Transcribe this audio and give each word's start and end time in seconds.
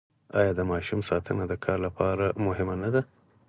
آیا 0.39 0.51
د 0.57 0.61
ماشوم 0.71 1.01
ساتنه 1.09 1.43
د 1.47 1.53
کار 1.65 1.77
لپاره 1.87 2.25
مهمه 2.45 2.75
نه 2.83 2.89
ده؟ 2.93 3.01